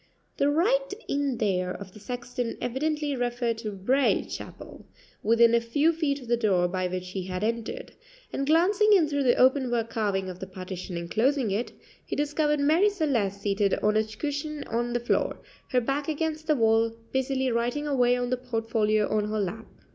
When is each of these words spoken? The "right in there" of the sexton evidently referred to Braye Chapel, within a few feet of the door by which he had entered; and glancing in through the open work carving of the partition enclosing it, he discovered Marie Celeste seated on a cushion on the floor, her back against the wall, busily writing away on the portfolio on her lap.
The 0.37 0.49
"right 0.49 0.91
in 1.07 1.37
there" 1.37 1.69
of 1.71 1.91
the 1.93 1.99
sexton 1.99 2.57
evidently 2.59 3.15
referred 3.15 3.59
to 3.59 3.71
Braye 3.71 4.23
Chapel, 4.23 4.87
within 5.21 5.53
a 5.53 5.61
few 5.61 5.93
feet 5.93 6.19
of 6.19 6.27
the 6.27 6.35
door 6.37 6.67
by 6.67 6.87
which 6.87 7.09
he 7.09 7.25
had 7.27 7.43
entered; 7.43 7.91
and 8.33 8.47
glancing 8.47 8.93
in 8.93 9.07
through 9.07 9.21
the 9.21 9.35
open 9.35 9.69
work 9.69 9.91
carving 9.91 10.27
of 10.27 10.39
the 10.39 10.47
partition 10.47 10.97
enclosing 10.97 11.51
it, 11.51 11.73
he 12.03 12.15
discovered 12.15 12.59
Marie 12.59 12.89
Celeste 12.89 13.39
seated 13.41 13.75
on 13.83 13.95
a 13.95 14.03
cushion 14.03 14.63
on 14.63 14.93
the 14.93 14.99
floor, 14.99 15.37
her 15.69 15.79
back 15.79 16.07
against 16.07 16.47
the 16.47 16.55
wall, 16.55 16.95
busily 17.11 17.51
writing 17.51 17.85
away 17.85 18.15
on 18.15 18.31
the 18.31 18.37
portfolio 18.37 19.07
on 19.07 19.25
her 19.29 19.39
lap. 19.39 19.67